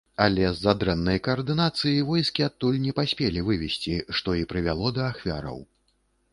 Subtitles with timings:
[0.25, 5.65] Але з-за дрэннай каардынацыі войскі адтуль не паспелі вывесці, што і прывяло да ахвяраў.